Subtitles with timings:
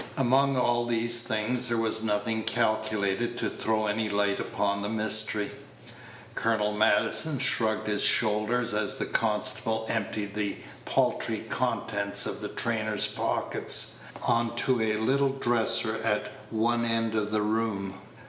[0.17, 5.51] Among all these things there was nothing calculated to throw any light upon the mystery.
[6.33, 13.05] Colonel Maddison shrugged his shoulders as the constable emptied the paltry contents of the trainer's
[13.05, 17.93] pockets on to a little dresser at one end of the room.